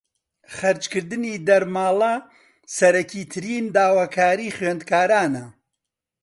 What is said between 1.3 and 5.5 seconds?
دەرماڵە سەرەکیترین داواکاریی خوێندکارانە